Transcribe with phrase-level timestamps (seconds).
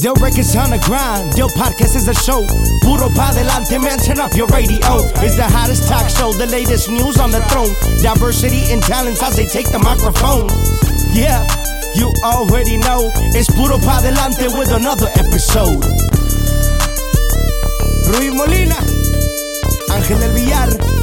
[0.00, 2.46] Del records on the grind, Del podcast is a show.
[2.80, 5.04] Puro pa delante, man, turn up your radio.
[5.20, 7.68] It's the hottest talk show, the latest news on the throne.
[8.00, 10.48] Diversity and talents as they take the microphone.
[11.12, 11.44] Yeah,
[11.92, 13.12] you already know.
[13.36, 15.84] It's Puro pa delante with another episode.
[18.08, 18.80] Rui Molina,
[19.92, 20.99] Ángel del Villar.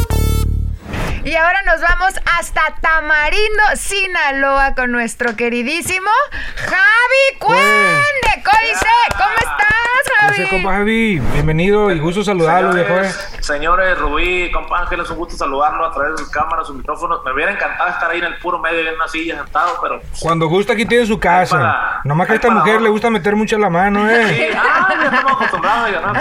[1.27, 6.09] Y ahora nos vamos hasta Tamarindo, Sinaloa, con nuestro queridísimo
[6.55, 8.87] Javi Cuen de Códice.
[9.11, 10.37] ¿Cómo estás, Javi?
[10.37, 12.93] Dice, compa Javi, bienvenido y gusto saludarlo, viejo.
[12.93, 13.09] eh.
[13.11, 16.77] Señores, señores, Rubí, compa Ángel, es un gusto saludarlo a través de sus cámaras, sus
[16.77, 17.19] micrófonos.
[17.25, 19.99] Me hubiera encantado estar ahí en el puro medio en una silla sentado, pero.
[20.21, 21.57] Cuando gusta aquí tiene su casa.
[21.57, 24.57] para- Nomás que a esta mujer le gusta meter mucho la mano, Sí, eh.
[24.57, 26.13] ah, ya estamos acostumbrados ya, ¿no?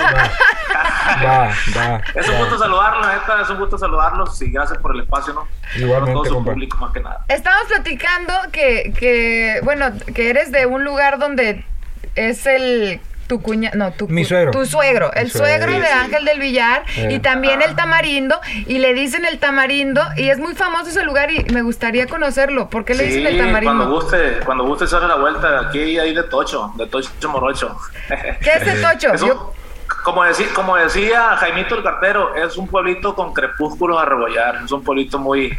[1.25, 2.01] Va, va.
[2.15, 2.38] Es un va.
[2.41, 5.47] gusto saludarlos, neta, es un gusto saludarlos y gracias por el espacio, ¿no?
[5.77, 6.52] Igualmente, todo su compa.
[6.52, 7.25] público, más que nada.
[7.29, 11.65] Estamos platicando que, que, bueno, que eres de un lugar donde
[12.15, 14.52] es el tu cuña, no, tu, Mi suegro.
[14.52, 15.73] tu suegro, el suegro.
[15.73, 15.92] de sí.
[15.92, 17.09] Ángel del Villar Eh.
[17.11, 21.33] y también el tamarindo y le dicen el tamarindo y es muy famoso ese lugar
[21.33, 22.70] y me gustaría conocerlo.
[22.70, 23.91] ¿Por qué le dicen el Sí, cuando tamarindo?
[23.91, 27.77] guste, cuando guste se hace la vuelta, aquí hay de tocho, de tocho morocho.
[28.41, 29.12] ¿Qué es el tocho?
[29.12, 29.53] Es un- Yo-
[30.07, 34.62] como, decía, como decía Jaimito el cartero, es un pueblito con crepúsculos a rebollar.
[34.65, 35.59] Es un pueblito muy.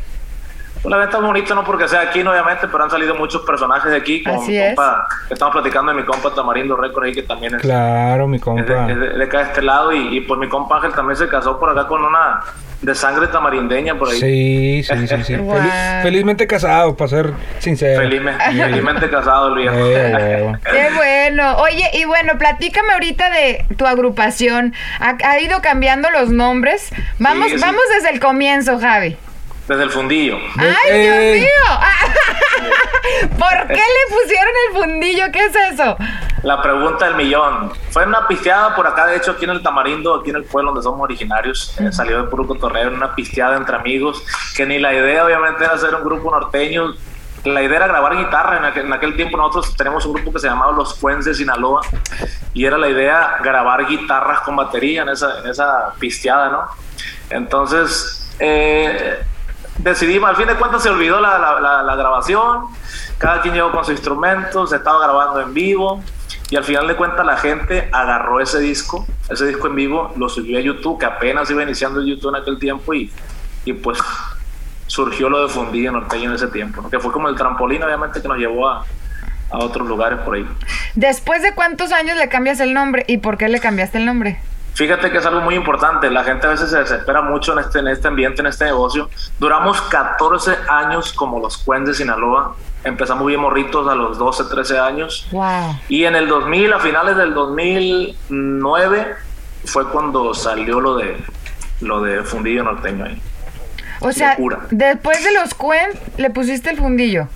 [0.82, 3.42] Pues, La neta es bonito, no porque sea aquí, no, obviamente, pero han salido muchos
[3.44, 4.24] personajes de aquí.
[4.24, 4.68] Como Así mi es.
[4.76, 8.38] compa, que estamos platicando de mi compa Tamarindo Records ahí, que también es, Claro, mi
[8.38, 8.62] es compa.
[8.62, 9.92] es de- es de acá de este lado.
[9.94, 12.42] Y, y pues mi compa Ángel también se casó por acá con una
[12.82, 14.20] de sangre tamarindeña por ahí.
[14.20, 15.36] Sí, sí, sí, sí.
[16.04, 18.02] Felizmente casado, para ser sincero.
[18.02, 19.74] Felizmente, felizmente casado viejo.
[19.76, 20.54] Eh.
[20.64, 21.58] Qué bueno.
[21.58, 24.74] Oye, y bueno, platícame ahorita de tu agrupación.
[25.00, 26.92] Ha, ha ido cambiando los nombres.
[27.20, 27.62] Vamos, Sí, sí.
[27.62, 29.18] vamos desde el comienzo, Javi.
[29.68, 30.38] Desde el fundillo.
[30.58, 31.34] ¡Ay, Eh.
[31.34, 33.30] Dios mío!
[33.38, 35.24] ¿Por qué le pusieron el fundillo?
[35.32, 35.98] ¿Qué es eso?
[36.44, 37.72] La pregunta del millón.
[37.92, 40.72] Fue una pisteada por acá, de hecho, aquí en el Tamarindo, aquí en el pueblo
[40.72, 41.76] donde somos originarios.
[41.80, 44.24] eh, salió de puro cotorreo, en una pisteada entre amigos,
[44.56, 46.94] que ni la idea, obviamente, era hacer un grupo norteño.
[47.44, 48.58] La idea era grabar guitarra.
[48.58, 51.34] En aquel, en aquel tiempo nosotros tenemos un grupo que se llamaba Los Fuentes de
[51.36, 51.82] Sinaloa.
[52.54, 56.62] Y era la idea grabar guitarras con batería en esa, en esa pisteada, ¿no?
[57.30, 59.20] Entonces, eh,
[59.80, 62.66] decidimos, al fin de cuentas se olvidó la, la- la- grabación,
[63.18, 66.02] cada quien llegó con su instrumento, se estaba grabando en vivo
[66.50, 70.30] y al final de cuentas la gente agarró ese disco, ese disco en vivo, lo
[70.30, 73.12] subió a YouTube, que apenas iba iniciando YouTube en aquel tiempo y,
[73.66, 74.00] y pues
[74.88, 78.28] surgió lo de Fundillo Norteño en ese tiempo, que fue como el trampolín obviamente que
[78.28, 78.86] nos llevó a,
[79.52, 80.48] a otros lugares por ahí.
[80.96, 83.04] ¿Después de cuántos años le cambias el nombre?
[83.08, 84.40] ¿Y por qué le cambiaste el nombre?
[84.78, 86.12] Fíjate que es algo muy importante.
[86.12, 89.10] La gente a veces se desespera mucho en este, en este ambiente, en este negocio.
[89.40, 92.56] Duramos 14 años como los Cuens de Sinaloa.
[92.84, 95.28] Empezamos bien morritos a los 12, 13 años.
[95.32, 95.80] Wow.
[95.90, 99.16] Y en el 2000, a finales del 2009,
[99.66, 101.18] fue cuando salió lo de
[101.82, 103.20] lo de Fundillo Norteño ahí.
[104.02, 104.60] O sea, Locura.
[104.70, 107.28] después de los cuen le pusiste el fundillo.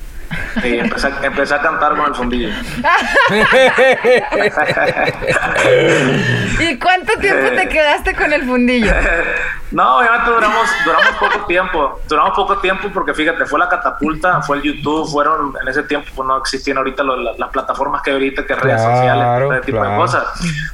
[0.64, 2.50] Y empecé, a- empecé a cantar con el fundillo.
[6.82, 8.92] ¿Y cuánto tiempo te quedaste con el fundillo?
[9.72, 12.00] No, obviamente duramos, duramos poco tiempo.
[12.10, 16.10] Duramos poco tiempo porque fíjate, fue la catapulta, fue el YouTube, fueron en ese tiempo,
[16.16, 19.72] pues no existían ahorita lo- la- las plataformas que ahorita, que redes Claro, sociales, ese
[19.72, 20.28] tipo de cosas.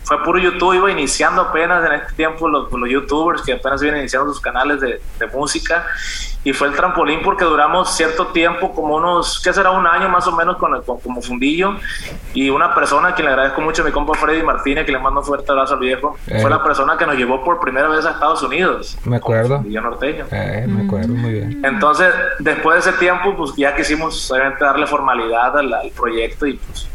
[0.03, 3.97] Fue puro YouTube, iba iniciando apenas en este tiempo los, los youtubers que apenas iban
[3.97, 5.85] iniciando sus canales de, de música.
[6.43, 9.71] Y fue el trampolín porque duramos cierto tiempo, como unos, ¿qué será?
[9.71, 11.75] Un año más o menos con el- con- como fundillo.
[12.33, 15.19] Y una persona a quien le agradezco mucho, mi compa Freddy Martínez, que le mando
[15.19, 16.39] un fuerte abrazo al viejo, Eh.
[16.39, 18.86] fue la persona que nos llevó por primera vez a Estados Unidos.
[19.05, 19.57] Me acuerdo.
[19.57, 20.25] Fundillo norteño.
[20.31, 21.61] Eh, me acuerdo muy bien.
[21.65, 22.07] Entonces,
[22.39, 26.87] después de ese tiempo, pues ya quisimos obviamente darle formalidad al, al proyecto y pues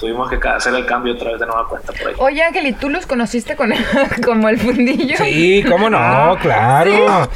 [0.00, 2.14] tuvimos que hacer el cambio otra vez de nueva cuenta por ahí.
[2.18, 3.84] Oye, Ángel, ¿y tú los conociste con el-
[4.24, 5.16] como el fundillo?
[5.18, 7.28] Sí, cómo no, claro.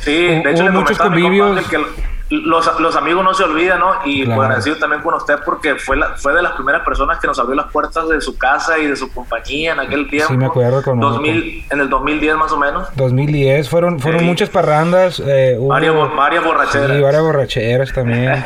[0.00, 1.58] Sí, de hecho, le muchos comentaba a mi compa convivios.
[1.58, 3.92] Ángel que los, los amigos no se olvidan, ¿no?
[4.04, 4.36] Y Claro.
[4.36, 7.38] pues agradecido también con usted porque fue, la, fue de las primeras personas que nos
[7.38, 10.34] abrió las puertas de su casa y de su compañía en aquel tiempo.
[10.34, 12.88] me acuerdo con 2000, En el 2010 más o menos.
[12.96, 14.26] 2010 fueron, fueron Sí.
[14.26, 15.20] muchas parrandas.
[15.24, 16.96] Eh, hubo- Varias, bo- varias borracheras.
[16.96, 18.32] Sí, varias borracheras también.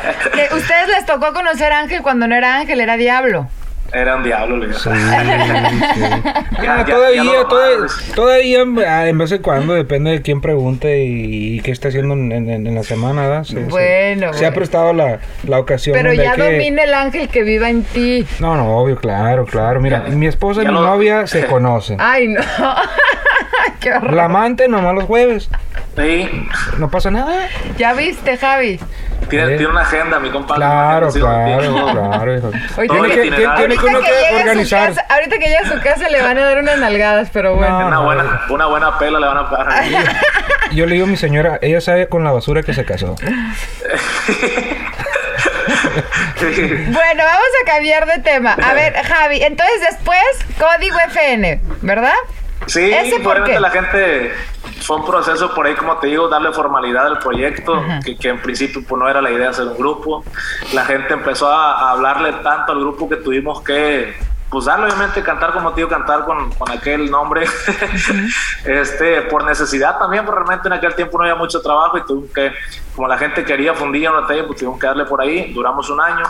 [0.55, 3.47] Ustedes les tocó conocer a Ángel cuando no era Ángel, era Diablo.
[3.93, 4.73] Era un diablo, le.
[4.73, 4.89] Sí, sí.
[6.65, 11.59] Ah, todavía, ya todavía, ah, en vez en cuando, depende de quién pregunte y, y
[11.59, 15.59] qué está haciendo en, en- en la semana, se- Bueno, Se, ha prestado la, la
[15.59, 15.93] ocasión.
[15.95, 18.25] Pero ya que- domina el ángel que viva en ti.
[18.39, 19.81] No, no, obvio, claro, claro.
[19.81, 21.97] Mira, Ya- mi esposa y mi lo- novia se conocen.
[21.99, 22.41] Ay, no.
[23.79, 24.13] Qué horror.
[24.13, 25.49] La amante nomás los jueves.
[25.95, 26.29] Sí,
[26.79, 27.47] No pasa nada.
[27.77, 28.79] ¿Ya viste, Javi?
[29.29, 30.59] tiene, una agenda, mi compadre.
[30.59, 32.37] Claro, claro, tiene- claro.
[32.37, 32.51] hijo.
[32.77, 34.87] Oye, Tiene que, tiene uno Ahorita que que llegue a su organizar.
[34.89, 37.79] casa- ahorita que llegue a su casa le van a dar unas nalgadas, pero bueno.
[37.79, 37.87] No.
[37.87, 39.83] Una buena, una buena pela le van a pagar.
[40.71, 43.15] Yo le digo a mi señora, ella sabe con la basura que se casó.
[46.41, 48.53] Bueno, vamos a cambiar de tema.
[48.61, 50.19] A ver, Javi, entonces después,
[50.59, 52.13] Código FN, ¿verdad?
[52.67, 54.33] Sí, ¿Ese por obviamente la gente
[54.81, 58.41] fue un proceso por ahí, como te digo, darle formalidad al proyecto, que, que en
[58.41, 60.23] principio pues, no era la idea hacer un grupo.
[60.73, 64.15] La gente empezó a, a hablarle tanto al grupo que tuvimos que,
[64.53, 67.43] pues darle obviamente cantar como te digo, cantar con, con aquel nombre,
[68.65, 72.31] este, por necesidad también, porque realmente en aquel tiempo no había mucho trabajo y tuvimos
[72.31, 72.53] que,
[72.95, 75.99] como la gente quería fundir una talla, pues tuvimos que darle por ahí, duramos un
[75.99, 76.23] año.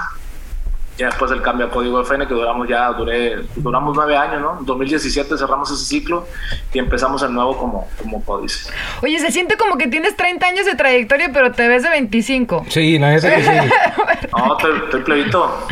[0.98, 4.60] Ya después del cambio a código FN, que duramos ya, duré, duramos nueve años, ¿no?
[4.60, 6.28] En 2017 cerramos ese ciclo
[6.72, 8.72] y empezamos el nuevo como, como códice.
[9.02, 12.66] Oye, se siente como que tienes 30 años de trayectoria, pero te ves de 25.
[12.70, 13.50] Sí, la neta que sí.
[14.38, 15.68] No, estoy, estoy plebito.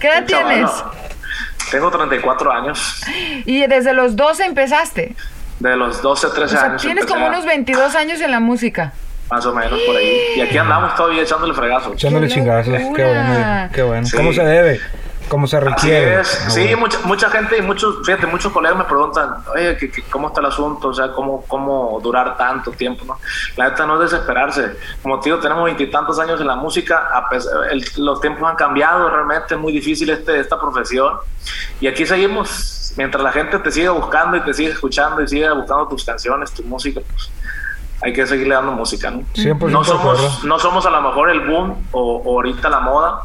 [0.00, 0.70] ¿Qué edad tienes?
[1.70, 3.02] Tengo 34 años.
[3.44, 5.14] Y desde los 12 empezaste.
[5.60, 6.82] De los 12, O 13 sea, años.
[6.82, 8.92] tienes empecé como a- unos 22 años en la música.
[9.32, 10.14] Más o menos por ahí.
[10.36, 11.94] Y aquí andamos todavía echándole fregazo.
[11.94, 12.74] Echándole ¡Qué chingazos.
[12.94, 14.06] Qué bueno, qué bueno.
[14.06, 14.14] Sí.
[14.14, 14.78] ¿Cómo se debe?
[15.30, 16.20] ¿Cómo se Así requiere?
[16.20, 16.42] es.
[16.46, 16.76] Ah, sí, bueno.
[16.80, 20.40] mucha, mucha gente y muchos, fíjate, muchos colegas me preguntan, oye, ¿qué- qué- ¿cómo está
[20.40, 20.88] el asunto?
[20.88, 23.06] O sea, ¿cómo, ¿cómo durar tanto tiempo?
[23.06, 23.18] ¿no?
[23.56, 24.72] La neta no es desesperarse.
[25.00, 28.56] Como te digo, tenemos veintitantos años en la música, a pesar- el- los tiempos han
[28.56, 31.14] cambiado, realmente es muy difícil este, esta profesión.
[31.80, 35.50] Y aquí seguimos, mientras la gente te siga buscando y te sigue escuchando y sigue
[35.52, 37.30] buscando tus canciones, tu música, pues
[38.02, 39.20] hay que seguirle dando música, ¿no?
[39.34, 43.22] 100% No somos, no somos a lo mejor el boom o, o ahorita la moda,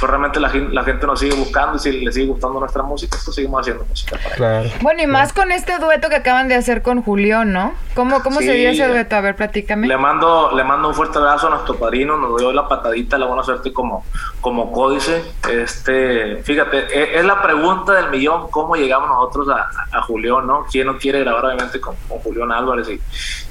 [0.00, 3.18] pero realmente la, la gente nos sigue buscando y si le sigue gustando nuestra música,
[3.24, 4.36] pues seguimos haciendo música para ellos.
[4.36, 4.70] Claro.
[4.82, 7.72] Bueno, y más con este dueto que acaban de hacer con Julián, ¿no?
[7.94, 8.58] ¿Cómo, cómo se Sí.
[8.58, 9.16] dio ese dueto?
[9.16, 9.88] A ver, platícame.
[9.88, 13.26] Le mando, le mando un fuerte abrazo a nuestro padrino, nos dio la patadita, la
[13.26, 14.04] buena suerte como,
[14.40, 15.22] como códice.
[15.50, 20.64] Este, fíjate, e- es, la pregunta del millón, ¿cómo llegamos nosotros a, a Julián, no?
[20.70, 22.88] ¿Quién no quiere grabar obviamente con, con Julián Álvarez?
[22.88, 23.00] Y,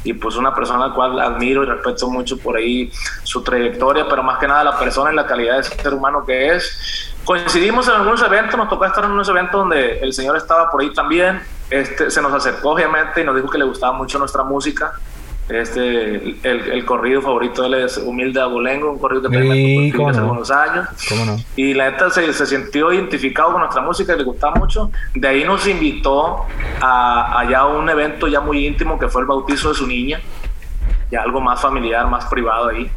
[0.10, 2.90] y pues una persona a la cual admiro y respeto mucho por ahí
[3.24, 6.56] su trayectoria, pero más que nada la persona y la calidad de ser humano que
[6.56, 7.16] es.
[7.26, 10.82] Coincidimos en algunos eventos, nos tocó estar en unos eventos donde el señor estaba por
[10.82, 11.42] ahí también.
[11.70, 14.94] Este, se nos acercó obviamente y nos dijo que le gustaba mucho nuestra música.
[15.50, 20.08] Este, el, el corrido favorito de él es Humilde Abolengo, un corrido que hace no.
[20.08, 20.90] algunos años.
[21.08, 21.38] ¿Cómo no?
[21.56, 24.92] Y la neta se, se sintió identificado con nuestra música y le gustaba mucho.
[25.16, 26.46] De ahí nos invitó
[26.82, 30.20] a, allá a un evento ya muy íntimo que fue el bautizo de su niña.
[31.10, 32.92] Ya algo más familiar, más privado ahí.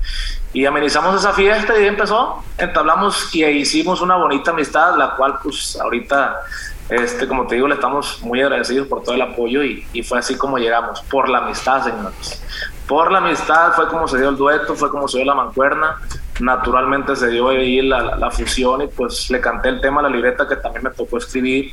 [0.52, 2.42] Y amenizamos esa fiesta y ahí empezó.
[2.58, 6.40] Entablamos y hicimos una bonita amistad, la cual pues ahorita,
[6.88, 10.18] este, como te digo, le estamos muy agradecidos por todo el apoyo y, y fue
[10.18, 12.42] así como llegamos, por la amistad, señores.
[12.88, 16.00] Por la amistad fue como se dio el dueto, fue como se dio la mancuerna.
[16.40, 20.04] Naturalmente se dio ahí la, la, la fusión y pues le canté el tema a
[20.04, 21.72] la libreta que también me tocó escribir.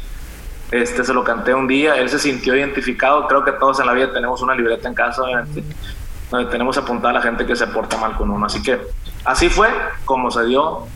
[0.70, 3.26] Este se lo canté un día, él se sintió identificado.
[3.28, 5.64] Creo que todos en la vida tenemos una libreta en casa, obviamente,
[6.30, 8.46] donde tenemos apuntada a la gente que se porta mal con uno.
[8.46, 8.80] Así que
[9.26, 9.70] así fue
[10.06, 10.88] como se dio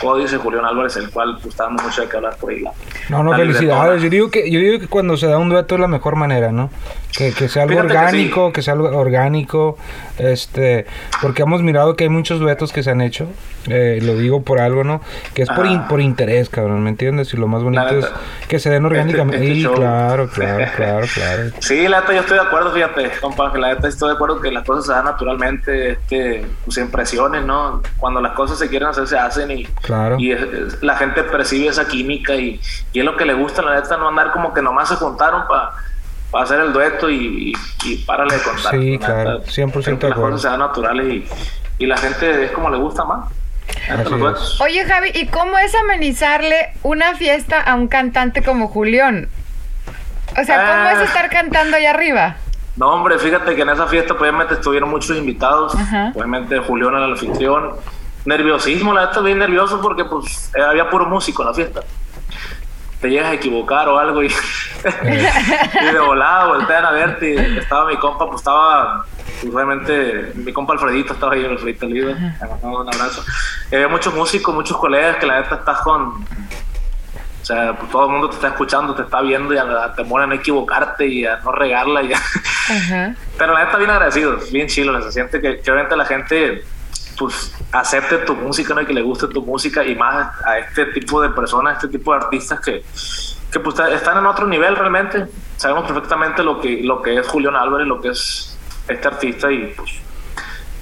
[0.00, 2.60] Códice Julián Álvarez, el cual pues estábamos mucho de que hablar por ahí.
[2.60, 2.72] La,
[3.08, 4.02] No, no, felicidades.
[4.02, 6.52] Yo digo que yo digo que cuando se da un dueto es la mejor manera,
[6.52, 6.70] ¿no?
[7.16, 8.52] Que, que sea algo Fíjate que orgánico, sí.
[8.52, 9.76] que, sea algo orgánico,
[10.18, 10.86] este,
[11.20, 13.26] porque hemos mirado que hay muchos duetos que se han hecho,
[13.68, 15.00] eh, lo digo por algo, ¿no?
[15.34, 17.34] Que es por, in- por interés, cabrón, ¿me entiendes?
[17.34, 18.06] Y lo más bonito es
[18.48, 19.38] que se den orgánicamente.
[19.42, 19.74] este Sí, show.
[19.74, 21.42] claro, claro, claro, claro.
[21.58, 24.40] Sí, la neta yo estoy de acuerdo, fíjate, compa, que la neta estoy de acuerdo
[24.40, 27.82] que las cosas se dan naturalmente, este, pues impresiones, ¿no?
[27.96, 30.16] Cuando las cosas se quieren hacer, se hacen y, Claro.
[30.18, 32.60] y es- es- la gente percibe esa química y,
[32.92, 35.42] y es lo que le gusta, la neta, no andar como que nomás se juntaron
[35.48, 35.72] para
[36.42, 37.52] hacer el dueto y,
[37.84, 38.70] y, y párale de contar.
[38.72, 41.28] Sí, La claro, neta, 100% creo que de Las cosas se dan naturales y,
[41.78, 43.28] y la gente es como le gusta más.
[44.60, 49.28] Oye, Javi, ¿y cómo es amenizarle una fiesta a un cantante como Julián?
[50.40, 50.92] O sea, ¿cómo Ah.
[50.94, 52.36] es estar cantando allá arriba?
[52.76, 55.74] No, hombre, fíjate que en esa fiesta, pues, obviamente, estuvieron muchos invitados.
[55.74, 56.12] Ajá.
[56.14, 57.72] Obviamente, Julián era el anfitrión.
[58.24, 61.80] Nerviosismo, la neta, bien nervioso porque, pues, eh, había puro músico en la fiesta.
[63.00, 64.26] Te llegas a equivocar o algo y,
[65.82, 67.34] y de volada voltean a verte.
[67.34, 69.06] Y estaba mi compa, pues, estaba,
[69.40, 72.08] pues, obviamente, mi compa Alfredito estaba ahí, Alfredito Lido.
[72.10, 72.14] Le
[72.46, 73.24] mandamos un abrazo.
[73.70, 78.04] Y había muchos músicos, muchos colegas que la neta estás con, o sea, pues, todo
[78.04, 81.06] el mundo te está escuchando, te está viendo y a- te moran a no equivocarte
[81.06, 82.02] y a no regarla.
[82.02, 83.14] Y a-.
[83.38, 85.00] Pero la neta, bien agradecidos, bien chilo.
[85.02, 86.64] Se siente que, que obviamente la gente
[87.20, 88.80] pues acepte tu música ¿no?
[88.80, 92.14] y que le guste tu música y más a este tipo de personas, este tipo
[92.14, 92.82] de artistas que,
[93.52, 95.26] que pues, están en otro nivel realmente.
[95.58, 98.58] Sabemos perfectamente lo que, lo que es Julián Álvarez, lo que es
[98.88, 99.90] este artista y pues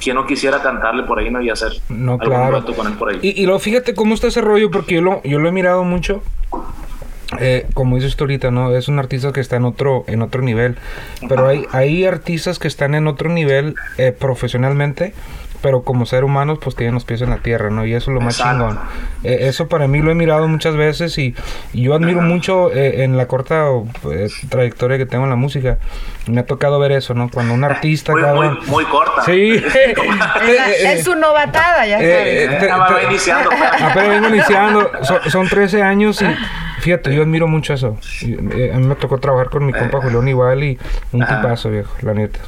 [0.01, 1.43] quien no quisiera cantarle por ahí, ¿no?
[1.43, 2.65] Y hacer No, algún claro.
[2.65, 3.19] con él por ahí.
[3.21, 5.83] Y, y luego fíjate cómo está ese rollo, porque yo lo, yo lo he mirado
[5.83, 6.23] mucho.
[7.41, 8.75] Eh, como dices tú ahorita, ¿no?
[8.75, 10.77] Es un artista que está en otro, en otro nivel.
[11.29, 15.13] Pero hay, hay artistas que están en otro nivel eh, profesionalmente,
[15.63, 17.85] pero como ser humanos, pues tienen los pies en la tierra, ¿no?
[17.85, 18.59] Y eso es lo más Exacto.
[18.69, 18.79] chingón.
[19.25, 21.35] Eh, eso para mí lo he mirado muchas veces y,
[21.73, 23.67] y yo admiro mucho eh, en la corta
[24.13, 25.79] eh, trayectoria que tengo en la música.
[26.27, 27.29] Me ha tocado ver eso, ¿no?
[27.31, 28.59] Cuando un artista, muy, cabrón.
[28.67, 29.23] muy, muy corta.
[29.25, 29.63] Sí.
[30.85, 32.63] Es, su novatada, ya Eh, sabes.
[32.63, 33.51] eh, Eh, va iniciando.
[33.81, 36.27] Apenas vengo iniciando, son, son 13 años y
[36.81, 37.97] fíjate, yo admiro mucho eso.
[38.23, 40.79] Y, eh, a mí me tocó trabajar con mi compa Julián igual y
[41.13, 41.41] un Ajá.
[41.41, 42.41] tipazo, viejo, la neta.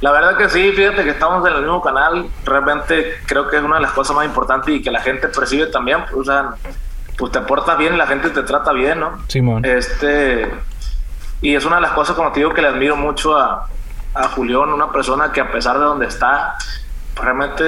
[0.00, 2.26] La verdad que sí, fíjate que estamos en el mismo canal.
[2.44, 5.66] Realmente creo que es una de las cosas más importantes y que la gente percibe
[5.66, 6.04] también.
[6.14, 6.54] O sea,
[7.16, 9.18] pues te portas bien y la gente te trata bien, ¿no?
[9.26, 9.64] Simón.
[9.64, 10.50] Este,
[11.40, 13.66] y es una de las cosas, como te digo, que le admiro mucho a,
[14.14, 16.56] a Julián, una persona que a pesar de donde está,
[17.16, 17.64] realmente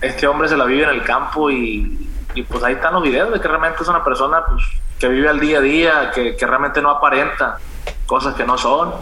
[0.00, 3.32] este hombre se la vive en el campo y, y, pues ahí están los videos
[3.32, 4.62] de que realmente es una persona pues,
[4.98, 7.58] que vive al día a día, que, que realmente no aparenta
[8.06, 8.92] cosas que no son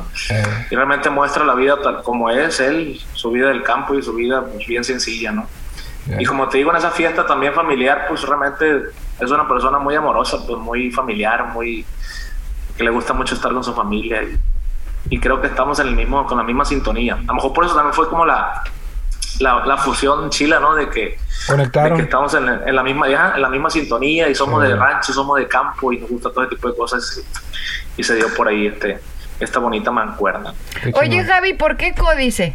[0.71, 4.15] y realmente muestra la vida tal como es él, su vida del campo y su
[4.15, 5.47] vida pues, bien sencilla, ¿no?
[6.19, 8.91] Y como te digo, en esa fiesta también familiar, pues realmente
[9.21, 11.87] es una persona muy amorosa, pues muy familiar, muy
[12.77, 14.37] que le gusta mucho estar con su familia y,
[15.11, 17.15] y creo que estamos en el mismo, con la misma sintonía.
[17.15, 18.65] A lo mejor por eso también fue como la,
[19.41, 20.75] la, la fusión chila, ¿no?
[20.75, 24.63] De que, de que estamos en, en la misma, en la misma sintonía y somos
[24.63, 24.69] Sí.
[24.71, 27.21] de rancho, somos de campo y nos gusta todo ese tipo de cosas
[27.97, 29.01] y, y se dio por ahí este,
[29.41, 30.55] esta bonita mancuerna.
[30.95, 31.25] Oye.
[31.25, 32.55] Javi, ¿por qué códice?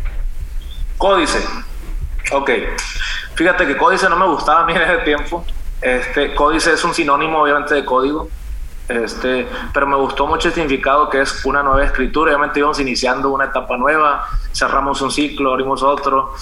[0.98, 1.39] Códice.
[2.31, 2.50] Ok.
[3.36, 5.46] Fíjate que códice no me gustaba a mí en ese tiempo.
[5.81, 8.29] Este, códice es un sinónimo, obviamente, de código.
[8.88, 12.32] Este, pero me gustó mucho el significado que es una nueva escritura.
[12.32, 16.34] Obviamente íbamos iniciando una etapa nueva, cerramos un ciclo, abrimos otro.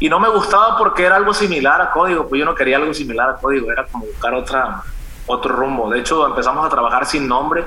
[0.00, 2.92] Y no me gustaba porque era algo similar a código, pues yo no quería algo
[2.92, 4.82] similar a código, era como buscar otra,
[5.26, 5.88] otro rumbo.
[5.88, 7.64] De hecho, empezamos a trabajar sin nombre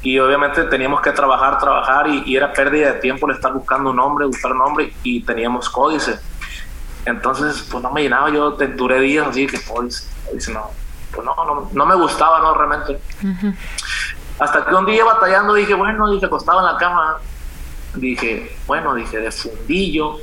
[0.00, 3.90] y obviamente teníamos que trabajar, trabajar y, y era pérdida de tiempo el estar buscando
[3.90, 6.18] un nombre, buscar un nombre y teníamos códice.
[7.04, 10.70] Entonces, pues no me llenaba, yo duré días así que códice, códice no,
[11.18, 13.00] pues no, no, no me gustaba, no, realmente.
[14.38, 17.18] Hasta que un día batallando dije, bueno, dije, acostado en la cama,
[17.94, 20.18] dije, bueno, dije, de fundillo,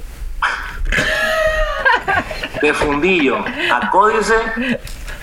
[2.62, 3.40] de fundillo
[3.74, 4.36] a códice,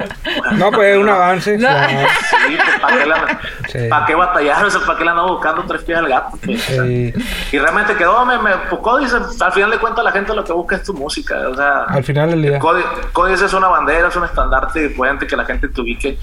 [0.52, 1.56] No, pues un avance.
[1.58, 1.68] No.
[1.68, 1.88] ya.
[1.88, 3.78] sí, pues, ¿para qué, la- Sí.
[3.88, 4.64] ¿para qué batallar?
[4.64, 6.36] O sea, ¿para qué le andaba buscando tres pies al gato?
[6.44, 6.60] pues?
[6.62, 7.12] Sí.
[7.52, 10.52] Y realmente quedó, me, me pues, Códice, al final de cuentas la gente lo que
[10.52, 12.58] busca es tu música, o sea, Al final del día.
[12.58, 16.18] Códice, Códice es una bandera, es un estandarte puente que la gente te ubique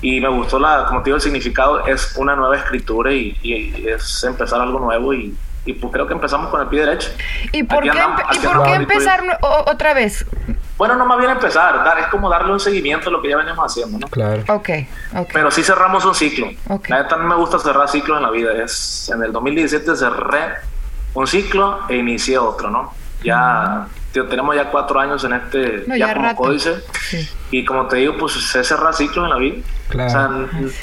[0.00, 3.88] y me gustó la, como te digo, el significado es una nueva escritura y, y
[3.88, 7.10] es empezar algo nuevo y, y pues creo que empezamos con el pie derecho.
[7.52, 10.26] ¿Y por Aquí qué, andamos, empe- ¿y por qué empezar o- otra vez?
[10.76, 13.36] Bueno, no más bien empezar, dar, es como darle un seguimiento a lo que ya
[13.36, 14.08] venimos haciendo, ¿no?
[14.08, 14.42] Claro.
[14.48, 14.70] Ok,
[15.16, 15.30] ok.
[15.32, 16.48] Pero sí cerramos un ciclo.
[16.68, 16.88] Ok.
[16.88, 18.52] La neta a mí me gusta cerrar ciclos en la vida.
[18.64, 20.54] Es, en el 2017 cerré
[21.14, 22.92] un ciclo e inicié otro, ¿no?
[23.22, 26.36] Ya tío, tenemos ya cuatro años en este, No, ya, ya como rato.
[26.42, 26.74] códice.
[27.02, 27.28] Sí.
[27.52, 29.56] Y como te digo, pues sé cerrar ciclos en la vida.
[29.88, 30.08] Claro.
[30.08, 30.30] O sea,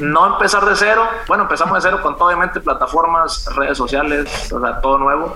[0.02, 1.02] no empezar de cero.
[1.28, 5.36] Bueno, empezamos de cero con todo, obviamente plataformas, redes sociales, o sea, todo nuevo.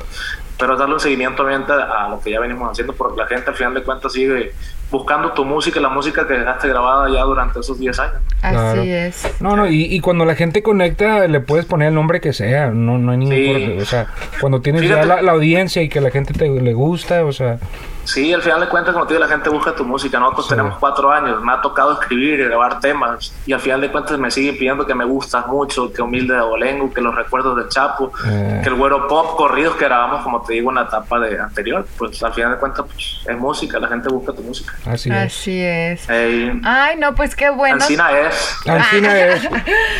[0.60, 3.56] Pero darle un seguimiento obviamente a lo que ya venimos haciendo, porque la gente al
[3.56, 4.54] final de cuentas sigue
[4.92, 8.16] buscando tu música, la música que dejaste grabada ya durante esos 10 años.
[8.44, 8.82] Así Claro.
[8.84, 9.28] es.
[9.42, 12.68] No, no, y, y cuando la gente conecta, le puedes poner el nombre que sea,
[12.68, 13.50] no, no hay ningún Sí.
[13.50, 13.82] problema.
[13.82, 14.08] O sea,
[14.40, 15.00] cuando tienes Fíjate.
[15.02, 17.58] ya la, la audiencia y que la gente te le gusta, o sea,
[18.06, 20.20] Sí, al final de cuentas, como te digo, la gente busca tu música.
[20.20, 20.50] Nosotros Sí.
[20.52, 23.34] tenemos cuatro años, me ha tocado escribir y grabar temas.
[23.46, 26.40] Y al final de cuentas me siguen pidiendo que me gustas mucho, que Humilde de
[26.42, 28.60] Abolengo, que los recuerdos del Chapo, Eh.
[28.62, 31.88] que el Güero Pop, corridos que grabamos, como te digo, en la etapa de anterior.
[31.98, 34.74] Pues al final de cuentas pues, es música, la gente busca tu música.
[34.86, 35.16] así es.
[35.16, 36.10] Así es.
[36.10, 37.76] Ey, Ay, no, pues qué bueno.
[37.76, 38.58] Ancina es.
[38.68, 39.48] Ancina es.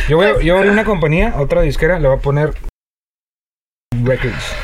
[0.08, 2.52] Yo voy, a- yo voy a abrir una compañía, otra disquera, le voy a poner
[4.04, 4.54] Records.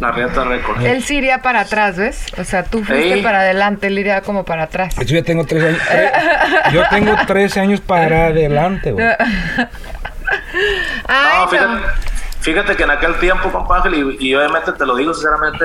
[0.00, 0.44] La Riata.
[0.84, 2.24] Él sí iría para atrás, ¿ves?
[2.38, 3.22] O sea, tú fuiste Ey.
[3.22, 4.94] para adelante, él iría como para atrás.
[4.96, 5.80] Yo ya tengo tres años.
[5.82, 9.06] tre- yo tengo 13 años para adelante, güey.
[11.08, 11.48] Ay, No, no.
[11.48, 11.82] fíjate,
[12.40, 15.64] fíjate que en aquel tiempo, compa Ángel, y, y obviamente te lo digo sinceramente,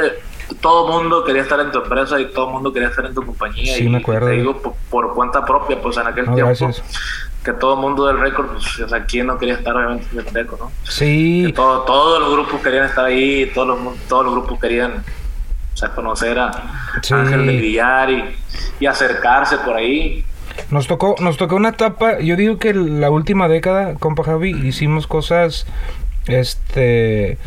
[0.61, 3.13] todo el mundo quería estar en tu empresa y todo el mundo quería estar en
[3.13, 3.75] tu compañía.
[3.75, 4.27] Sí, y me acuerdo.
[4.27, 6.83] Te digo por, por cuenta propia, pues en aquel No, tiempo, gracias.
[7.43, 10.19] Que todo el mundo del récord, pues, o sea, ¿quién no quería estar obviamente en
[10.19, 10.71] el récord, no?
[10.85, 15.03] Que Sí, todo, todos los grupos querían estar ahí, todos los, todos los grupos querían
[15.73, 16.51] o sea, conocer a
[17.01, 17.13] Sí.
[17.13, 18.23] Ángel del Villar y,
[18.79, 20.23] y acercarse por ahí.
[20.69, 25.07] nos tocó, nos tocó una etapa, yo digo que la última década, compa Javi, hicimos
[25.07, 25.65] cosas,
[26.27, 27.37] este,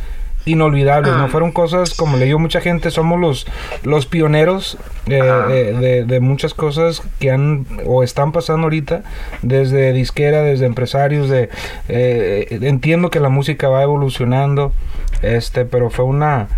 [0.46, 1.18] inolvidables, Ah.
[1.18, 1.28] ¿no?
[1.28, 3.46] Fueron cosas, como le digo mucha gente, somos los,
[3.82, 9.02] los pioneros eh, de, de muchas cosas que han o están pasando ahorita,
[9.42, 11.50] desde disquera, desde empresarios, de
[11.88, 14.72] eh, entiendo que la música va evolucionando,
[15.22, 16.48] este, pero fue una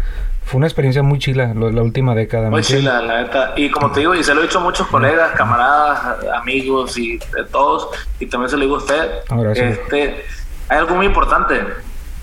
[0.45, 2.45] fue una experiencia muy chila lo- la última década.
[2.45, 3.53] ¿me Muy chila, la neta.
[3.57, 7.19] Y como te digo, y se lo he dicho a muchos colegas, camaradas, amigos y
[7.19, 9.09] de todos, y también se lo digo a usted.
[9.29, 9.79] Ah, gracias.
[9.79, 10.25] Este,
[10.71, 11.61] hay algo muy importante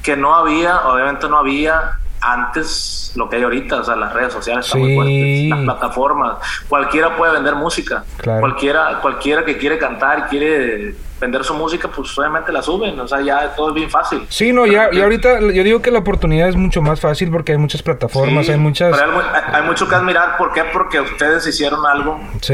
[0.06, 4.34] que no había, obviamente no había antes lo que hay ahorita, o sea, las redes
[4.34, 4.96] sociales están muy Sí.
[4.96, 8.40] fuertes, las plataformas, cualquiera puede vender música, Claro.
[8.42, 13.22] cualquiera, cualquiera que quiere cantar, quiere vender su música, pues obviamente la suben, o sea,
[13.22, 14.26] ya todo es bien fácil.
[14.30, 17.52] Sí, no, ya, y ahorita yo digo que la oportunidad es mucho más fácil porque
[17.54, 18.96] hay muchas plataformas, Sí, hay muchas...
[18.98, 20.38] pero hay, hay- mucho que admirar.
[20.38, 20.64] ¿Por qué?
[20.74, 22.54] Porque ustedes hicieron algo, Sí.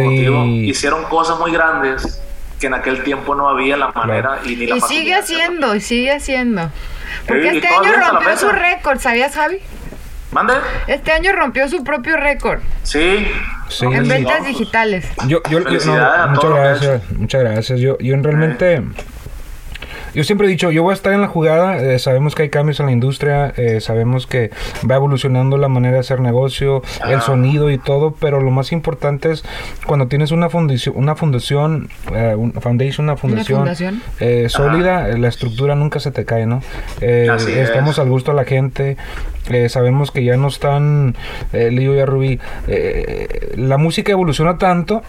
[0.67, 2.21] hicieron cosas muy grandes
[2.59, 5.81] que en aquel tiempo no había la manera y ni la Y sigue haciendo, y
[5.81, 6.69] sigue haciendo.
[7.27, 9.57] Porque Sí, y este año rompió su récord, ¿sabías, Javi?
[10.31, 10.53] ¿Mande?
[10.87, 13.27] Este año rompió su propio récord Sí.
[13.67, 13.85] Sí.
[13.85, 14.09] en Sí.
[14.09, 15.05] ventas digitales.
[15.27, 17.79] Yo, yo, yo- no, muchas gracias, muchas gracias.
[17.79, 18.81] Yo, yo en realmente,
[20.13, 21.77] yo siempre he dicho, yo voy a estar en la jugada.
[21.77, 24.51] eh, sabemos que hay cambios en la industria, eh, sabemos que
[24.89, 27.21] va evolucionando la manera de hacer negocio, el Ajá.
[27.21, 29.43] sonido y todo, pero lo más importante es
[29.85, 34.01] cuando tienes una fundación, una fundación, eh, un foundation, una fundación, fundación?
[34.19, 36.61] eh, sólida, eh, la estructura nunca se te cae, ¿no?
[37.01, 37.99] Eh, Así estamos es.
[37.99, 38.97] al gusto a la gente.
[39.49, 41.15] eh, sabemos que ya no están,
[41.51, 45.01] eh, le digo ya a Rubí, eh, la música evoluciona tanto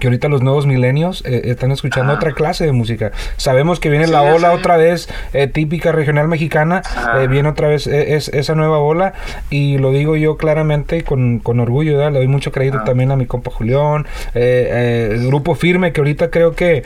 [0.00, 3.12] que ahorita los nuevos milenios eh, están escuchando otra clase de música.
[3.36, 4.56] Sabemos que viene Sí, la ola sí.
[4.58, 6.82] otra vez eh, típica regional mexicana,
[7.18, 9.14] eh, viene otra vez es, esa nueva ola
[9.50, 12.12] y lo digo yo claramente con, con orgullo, ¿verdad?
[12.12, 16.54] le doy mucho crédito también a mi compa Julián, el grupo firme que ahorita creo
[16.54, 16.82] que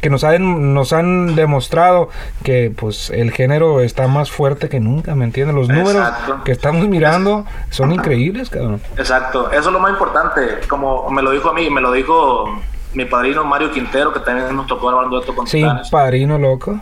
[0.00, 2.08] que nos han, nos han demostrado
[2.42, 5.54] que pues el género está más fuerte que nunca, ¿me entiendes?
[5.54, 6.44] Los números Exacto.
[6.44, 8.80] que estamos mirando son increíbles, cabrón.
[8.96, 10.40] Exacto, eso es lo más importante.
[10.68, 12.46] Como me lo dijo a mí, me lo dijo
[12.94, 16.80] mi padrino Mario Quintero, que también nos tocó grabar un dueto con Sí, padrino loco.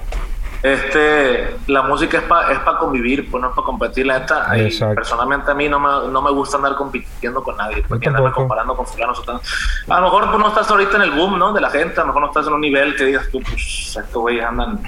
[0.63, 4.59] Este, la música es para es pa convivir, pues no es para competir, la neta.
[4.59, 8.27] Y personalmente a mí no me, no me gusta andar compitiendo con nadie, porque andarme
[8.29, 8.43] tampoco.
[8.43, 9.41] comparando con fulano o tal.
[9.89, 11.53] A lo mejor pues, no estás ahorita en el boom, ¿no?
[11.53, 13.97] De la gente, a lo mejor no estás en un nivel que digas tú, pues
[13.97, 14.81] estos güeyes andan.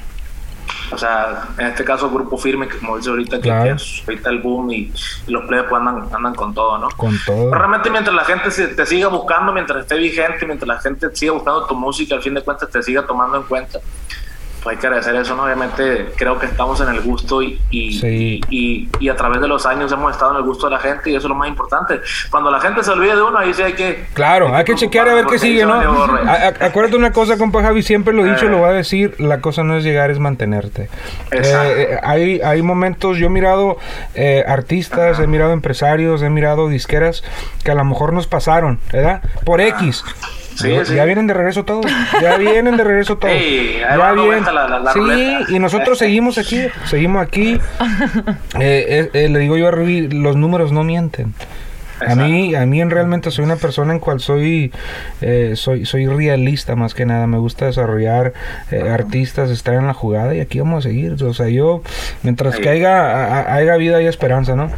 [0.93, 3.63] O sea, en este caso, grupo firme, que como dice ahorita, que, Claro.
[3.65, 4.93] que es ahorita el boom y,
[5.27, 6.89] y los players pues, andan, andan con todo, ¿no?
[6.97, 7.49] Con todo.
[7.49, 11.15] Pero realmente mientras la gente se- te siga buscando, mientras esté vigente, mientras la gente
[11.15, 14.30] siga buscando tu música, al fin de cuentas te siga tomando en cuenta, pues
[14.67, 15.45] hay que agradecer eso, ¿no?
[15.45, 18.41] Obviamente creo que estamos en el gusto y, y, Sí.
[18.51, 21.11] y, y a través de los años hemos estado en el gusto de la gente
[21.11, 22.01] y eso es lo más importante.
[22.31, 24.07] Cuando la gente se olvide de uno, ahí sí hay que...
[24.15, 25.75] Claro, hay que chequear a ver qué sigue, ¿no?
[26.61, 28.51] acuérdate una cosa, compa Javi, siempre lo he dicho, Eh.
[28.51, 30.89] lo voy a decir, la cosa no es llegar, es mantenerte.
[31.31, 31.71] Exacto.
[31.71, 33.79] Eh, eh, hay, hay momentos, yo he mirado
[34.15, 37.23] eh, artistas, he mirado empresarios, he mirado disqueras
[37.65, 39.23] que a lo mejor nos pasaron, ¿verdad?
[39.45, 40.05] Por X.
[40.61, 40.95] Sí, Yo- sí.
[40.95, 41.87] Ya vienen de regreso todos,
[42.21, 43.33] ya vienen de regreso todos.
[43.35, 44.25] Sí, ya vienen.
[44.27, 45.47] vuelta la- la- la sí, ruleta.
[45.53, 47.59] y nosotros seguimos aquí, seguimos aquí.
[48.61, 51.33] Eh, eh, eh, le digo yo a Rubí, los números no mienten.
[52.07, 54.73] A mí, a mí en realmente soy una persona en cual soy,
[55.21, 57.27] eh, soy, soy realista más que nada.
[57.27, 58.33] Me gusta desarrollar
[58.71, 61.23] eh, artistas, estar en la jugada y aquí vamos a seguir.
[61.23, 61.83] O sea, yo,
[62.23, 63.01] mientras que haya,
[63.43, 64.71] a- haya vida, hay esperanza, ¿no?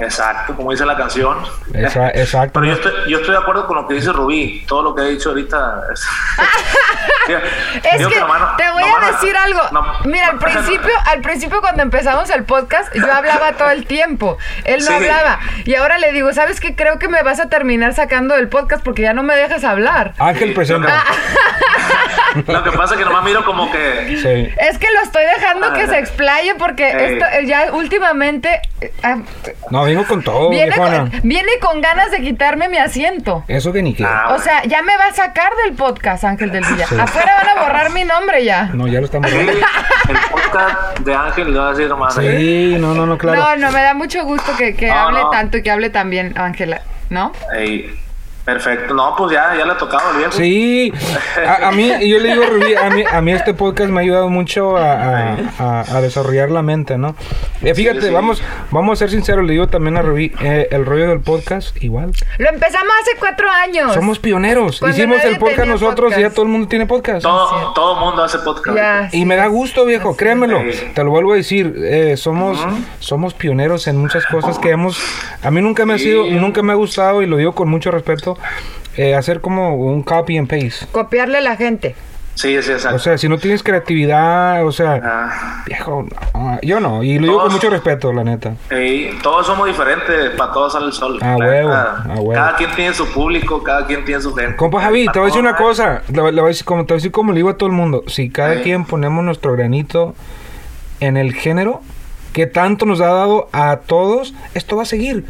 [0.00, 1.38] Exacto, como dice la canción.
[1.74, 2.60] Esa- exacto.
[2.60, 4.64] Pero yo estoy, yo estoy de acuerdo con lo que dice Rubí.
[4.68, 5.82] Todo lo que ha dicho ahorita.
[5.92, 6.00] Es,
[7.28, 9.60] Es que te voy a decir algo.
[9.72, 13.86] no- Mira, al no- principio, al principio cuando empezamos el podcast, yo hablaba todo el
[13.86, 14.38] tiempo.
[14.64, 14.92] Él no Sí.
[14.94, 15.40] hablaba.
[15.64, 16.74] Y ahora le digo, ¿sabes qué?
[16.74, 20.14] Creo que me vas a terminar sacando del podcast porque ya no me dejas hablar.
[20.18, 21.04] Ángel presenta.
[22.46, 24.16] Lo que pasa es que nomás miro como que.
[24.22, 24.54] Sí.
[24.58, 29.16] Es que lo estoy dejando que Ah, se explaye porque esto ya últimamente eh, ah,
[29.70, 33.44] No, vengo con todo, viene, con, viene con ganas de quitarme mi asiento.
[33.48, 34.04] Eso que ni qué.
[34.04, 36.84] Ah, O sea, ya me va a sacar del podcast, Ángel del Villa.
[36.84, 38.64] Afuera van a borrar mi nombre ya.
[38.74, 39.52] No, ya lo estamos Sí, viendo.
[39.52, 42.28] el podcast de Ángel le va a decir nomás ahí.
[42.74, 43.40] Sí, no, no, no, claro.
[43.40, 45.30] No, no, me da mucho gusto que, que No, hable no.
[45.30, 47.32] tanto y que hable tan bien, Ángela, ¿no?
[47.56, 47.94] Ey,
[48.52, 48.94] perfecto.
[48.94, 50.32] No, pues ya, ya le ha tocado el viejo.
[50.32, 50.92] Sí,
[51.46, 54.02] a, a mí, yo le digo, Rubí, a mí, a mí este podcast me ha
[54.02, 57.14] ayudado mucho a, a- a- a desarrollar la mente, ¿no?
[57.62, 58.12] Eh, fíjate, Sí, sí.
[58.12, 61.76] vamos vamos a ser sinceros, le digo también a Rubí, eh, el rollo del podcast,
[61.82, 62.12] igual.
[62.38, 63.92] Lo empezamos hace cuatro años.
[63.92, 64.78] Somos pioneros.
[64.80, 67.22] Cuando Hicimos el podcast nosotros y ya todo el mundo tiene podcast.
[67.22, 68.76] Todo, todo mundo hace podcast.
[68.76, 69.08] Ya.
[69.12, 70.60] Y me da gusto, viejo, créemelo.
[70.72, 70.90] Sí.
[70.94, 72.58] Te lo vuelvo a decir, eh, somos
[73.00, 74.98] somos pioneros en muchas cosas que hemos
[75.42, 77.90] a mí nunca me ha sido nunca me ha gustado y lo digo con mucho
[77.90, 78.37] respeto
[78.96, 80.86] eh, hacer como un copy and paste.
[80.92, 81.94] Copiarle a la gente.
[82.34, 82.94] Sí, sí, exacto.
[82.94, 85.62] O sea, si no tienes creatividad, o sea, Ah.
[85.66, 87.02] viejo, no, yo no.
[87.02, 88.54] Y lo digo con mucho respeto, la neta.
[88.70, 91.18] Y todos somos diferentes, para todos sale el sol.
[91.20, 92.32] A La huevo, neta, a huevo.
[92.34, 94.54] Cada quien tiene su público, cada quien tiene su gente.
[94.54, 96.02] Compa Javi, te voy a decir una cosa.
[96.12, 97.68] Le, le voy a decir, como, te voy a decir como le digo a todo
[97.68, 98.04] el mundo.
[98.06, 98.60] Si cada Sí.
[98.62, 100.14] quien ponemos nuestro granito
[101.00, 101.80] en el género
[102.32, 105.24] que tanto nos ha dado a todos, esto va a seguir.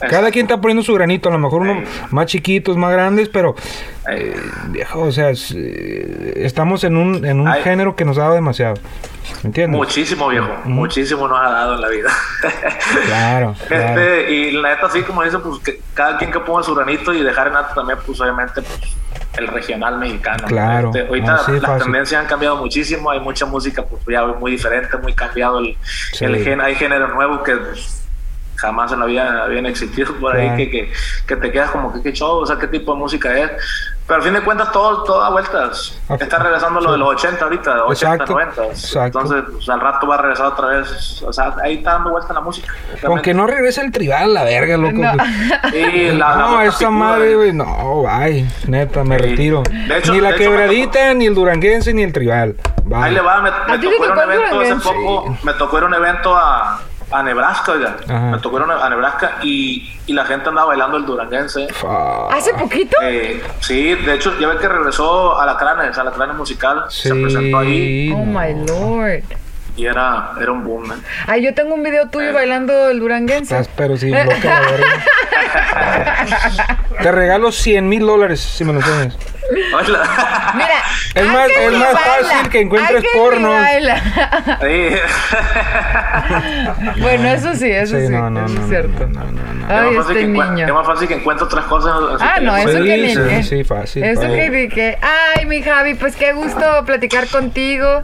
[0.10, 3.54] Cada quien está poniendo su granito, a lo mejor unos más chiquitos, más grandes, pero
[4.10, 4.34] Eh,
[4.68, 7.62] viejo, o sea, es, eh, estamos en un, en un Ay.
[7.62, 8.74] género que nos ha dado demasiado.
[9.42, 9.76] ¿Me entiendes?
[9.76, 10.48] Muchísimo, viejo.
[10.64, 12.10] Muchísimo nos ha dado en la vida.
[13.06, 14.00] Claro, claro.
[14.00, 17.12] Este, y la neta, sí, como dice, pues que cada quien que ponga su granito
[17.12, 18.80] y dejar en alto también, pues obviamente, pues,
[19.36, 20.46] el regional mexicano.
[20.46, 21.84] Claro, Este, ahorita así de las fácil.
[21.84, 25.76] tendencias han cambiado muchísimo, hay mucha música pues ya muy diferente, muy cambiado el,
[26.14, 26.24] Sí.
[26.24, 28.07] el gen, hay géneros nuevos que pues,
[28.58, 30.92] jamás en la vida habían existido por ahí que, que,
[31.26, 33.50] que te quedas como que qué show, o sea, qué tipo de música es.
[34.06, 36.00] Pero al fin de cuentas todo, todo da vueltas.
[36.08, 36.92] Ah, Está regresando lo sí.
[36.92, 38.64] de los 80 ahorita, 80, Exacto, 90.
[38.68, 39.20] exacto.
[39.20, 41.22] Entonces, pues, al rato va a regresar otra vez.
[41.26, 42.72] O sea, ahí está dando vuelta la música.
[43.04, 44.94] Con que no regrese el tribal, la verga, loco.
[44.96, 45.12] No.
[45.70, 47.36] Sí, la- la no, boca esa madre, eh.
[47.36, 49.22] güey, no, bye, neta, me Sí.
[49.26, 49.62] retiro.
[49.86, 52.56] De hecho- ni la de hecho, me quebradita, ni el duranguense, ni el tribal.
[52.84, 52.96] Bye.
[53.02, 55.84] Ahí le va, me, me tocó ir a un evento hace poco, me tocó ir
[55.84, 57.96] a un evento a, a Nebraska, oiga.
[58.04, 58.20] Ajá.
[58.32, 61.66] Me tocó ir a Nebraska y, y la gente andaba bailando el duranguense.
[62.30, 62.96] ¿Hace poquito?
[63.02, 66.84] Eh, sí, de hecho, ya ve que regresó a la Cranes, a la Cranes musical,
[66.88, 68.14] se presentó ahí Sí.
[68.14, 69.24] Oh my lord.
[69.78, 70.90] Y era, era un boom.
[70.92, 70.96] ¿eh?
[71.28, 73.54] Ay, yo tengo un video tuyo bailando el duranguense.
[73.58, 75.04] Estás pero boca la verga.
[77.02, 79.16] Te regalo 100 mil dólares si me lo enseñas.
[79.72, 80.52] Hola.
[80.56, 80.68] Mira,
[81.14, 83.50] Es más- es más baila, fácil que encuentres ni porno.
[84.60, 84.96] Sí.
[87.00, 89.06] bueno, eso sí, eso sí, Sí, no, no, eso no, es cierto.
[89.06, 89.66] no, no, no, no.
[89.68, 90.66] Ay, es, más fácil este que niño.
[90.66, 92.20] es más fácil que encuentre otras cosas.
[92.20, 93.42] Ah, no, eso Sí, que ni sí, qué.
[93.44, 94.98] sí, fácil, Eso que qué.
[95.00, 98.02] Ay, mi Javi, pues qué gusto platicar contigo.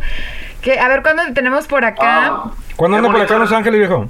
[0.65, 2.27] Que, a ver, ¿cuándo te tenemos por acá?
[2.27, 4.09] Ah, ¿Cuándo anda por acá Los Ángeles, viejo?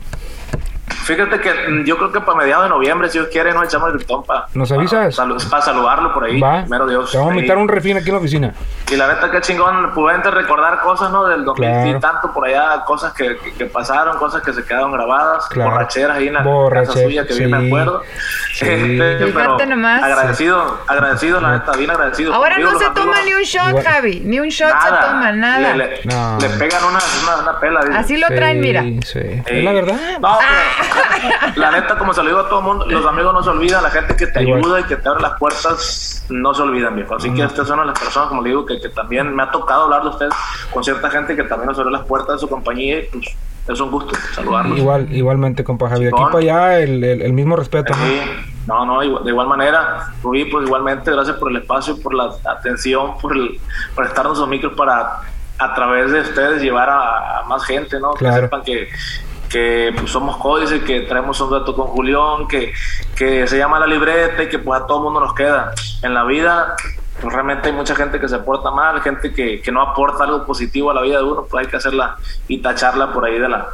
[1.04, 3.90] Fíjate que mm, yo creo que para mediados de noviembre, si Dios quiere, nos echamos
[3.90, 5.16] el gritón para, ¿Nos avisas?
[5.50, 6.40] para, saludarlo por ahí.
[6.40, 6.60] Va.
[6.62, 7.10] Primero Dios.
[7.10, 8.54] Te vamos a invitar un refín aquí en la oficina.
[8.90, 11.24] Y la neta, qué chingón, pudente recordar cosas, ¿no?
[11.26, 11.90] Del 2000 Claro.
[11.96, 15.70] y tanto por allá, cosas que, que, que pasaron, cosas que se quedaron grabadas, Claro.
[15.70, 17.66] borracheras ahí en la Borrache- casa suya, que bien me sí.
[17.66, 18.02] acuerdo.
[18.54, 18.66] Sí.
[18.94, 20.02] Este, Fíjate nomás.
[20.02, 22.32] agradecido, agradecido, la neta, bien agradecido.
[22.32, 24.20] Ahora Conmigo no se toma amigos, ni un shot, Igual- Javi.
[24.24, 25.74] Ni un shot se toma, nada.
[25.74, 26.38] Le, le- No.
[26.40, 27.80] le pegan una, una, una pela.
[27.84, 27.98] dice.
[27.98, 28.82] Así lo traen, mira.
[28.82, 29.20] Sí, sí.
[29.22, 29.42] Sí.
[29.46, 29.96] Es la verdad.
[30.20, 30.93] No, pero
[31.56, 33.82] la neta, como se lo digo a todo el mundo, los amigos no se olvidan,
[33.82, 34.60] la gente que te Igual.
[34.60, 37.14] ayuda y que te abre las puertas no se olvidan, viejo.
[37.16, 39.42] Así que esta es una de las personas, como le digo, que, que también me
[39.42, 40.34] ha tocado hablar de ustedes
[40.72, 43.26] con cierta gente que también nos abrió las puertas de su compañía y pues
[43.68, 44.78] es un gusto saludarlos.
[44.78, 46.04] Igual, igualmente, compa Javi.
[46.04, 47.94] De aquí para allá, el, el- el mismo respeto.
[47.94, 48.04] ¿no?
[48.04, 48.20] Sí,
[48.66, 52.30] no, no, igual- de igual manera, Rubí, pues igualmente, gracias por el espacio, por la
[52.44, 53.58] atención, por, el,
[53.94, 55.20] por estarnos los micros para
[55.58, 58.12] a través de ustedes llevar a, a más gente, ¿no?
[58.14, 58.34] Claro.
[58.36, 58.88] Que sepan que,
[59.54, 62.72] que pues, somos códice, que traemos un dato con Julián, que,
[63.14, 65.70] que se llama la libreta y que pues a todo mundo nos queda.
[66.02, 66.74] En la vida,
[67.20, 70.44] pues realmente hay mucha gente que se porta mal, gente que, que no aporta algo
[70.44, 72.16] positivo a la vida de uno, pues hay que hacerla
[72.48, 73.68] y tacharla por ahí de la,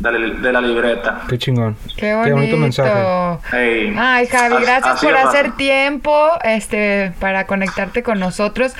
[0.00, 1.22] de la, de la libreta.
[1.30, 1.78] Qué chingón.
[1.96, 2.58] Qué bonito.
[2.58, 3.38] mensaje.
[3.52, 8.74] Ay, Javi, as- gracias así por hacer tiempo este, para conectarte con nosotros.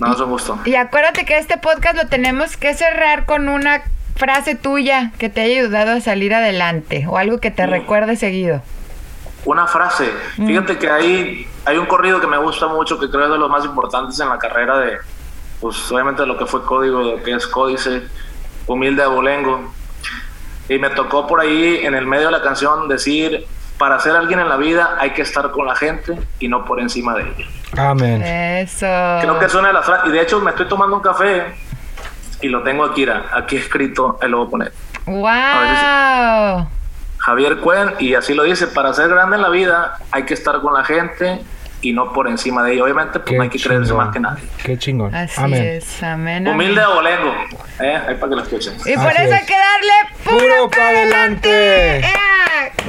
[0.00, 0.58] No, es un gusto.
[0.64, 3.84] Y acuérdate que este podcast lo tenemos que cerrar con una
[4.16, 8.62] frase tuya que te haya ayudado a salir adelante o algo que te recuerde seguido.
[9.44, 10.10] Una frase.
[10.38, 10.46] Mm.
[10.46, 13.50] Fíjate que hay, hay un corrido que me gusta mucho, que creo es de los
[13.50, 14.98] más importantes en la carrera de,
[15.60, 18.02] pues obviamente lo que fue código, de lo que es códice,
[18.66, 19.72] humilde abolengo.
[20.68, 23.46] Y me tocó por ahí en el medio de la canción decir,
[23.76, 26.80] para ser alguien en la vida hay que estar con la gente y no por
[26.80, 27.46] encima de ella.
[27.76, 28.22] Amén.
[28.22, 28.86] Eso.
[29.20, 30.08] Creo que es una de las frases.
[30.08, 31.54] Y de hecho me estoy tomando un café
[32.44, 34.72] y lo tengo aquí, aquí escrito, ahí lo voy a poner.
[35.06, 36.68] ¡Wow!
[37.18, 40.60] Javier Cuen, y así lo dice, para ser grande en la vida hay que estar
[40.60, 41.40] con la gente
[41.80, 42.84] y no por encima de ella.
[42.84, 44.44] Obviamente, pues Qué no hay que creerse más que nadie.
[44.62, 45.14] Qué chingón.
[45.14, 45.62] Así Amén.
[45.64, 46.46] es, amén.
[46.46, 46.54] amén.
[46.54, 47.34] Humilde abolengo,
[47.80, 47.96] ¿eh?
[48.08, 48.74] Ahí para que lo escuchen.
[48.84, 49.40] Y por Así eso es.
[49.40, 49.92] hay que darle
[50.24, 51.48] puro, Puro para pa' adelante.
[51.48, 52.08] adelante.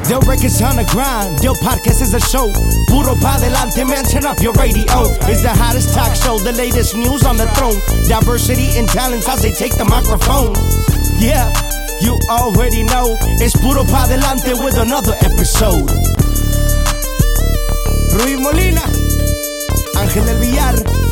[0.08, 2.54] Del records on the grind, Del podcast is a show.
[2.88, 4.86] Puro pa delante, man, turn up your radio.
[5.26, 7.82] It's the hottest talk show, the latest news on the throne.
[8.08, 10.54] Diversity and talents as they take the microphone.
[11.18, 11.50] Yeah,
[12.02, 13.18] you already know.
[13.42, 15.90] It's Puro pa delante with another episode.
[18.14, 18.86] Rui Molina,
[19.98, 21.05] Ángel del Villar.